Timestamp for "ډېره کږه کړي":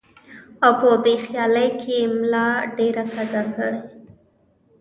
2.77-3.77